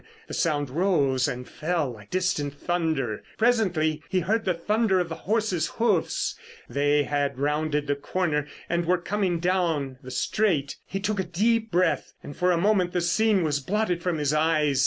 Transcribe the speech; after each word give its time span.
The 0.27 0.33
sound 0.33 0.71
rose 0.71 1.27
and 1.27 1.47
fell 1.47 1.91
like 1.91 2.09
distant 2.09 2.55
thunder. 2.55 3.21
Presently 3.37 4.01
he 4.09 4.21
heard 4.21 4.45
the 4.45 4.53
thunder 4.55 4.99
of 4.99 5.09
the 5.09 5.13
horses' 5.29 5.67
hoofs. 5.77 6.33
They 6.67 7.03
had 7.03 7.37
rounded 7.37 7.85
the 7.85 7.95
corner 7.95 8.47
and 8.67 8.85
were 8.85 8.97
coming 8.97 9.39
down 9.39 9.99
the 10.01 10.09
straight. 10.09 10.77
He 10.87 10.99
took 10.99 11.19
a 11.19 11.23
deep 11.23 11.69
breath, 11.71 12.13
and 12.23 12.35
for 12.35 12.49
a 12.51 12.57
moment 12.57 12.93
the 12.93 12.99
scene 13.01 13.43
was 13.43 13.59
blotted 13.59 14.01
from 14.01 14.17
his 14.17 14.33
eyes. 14.33 14.79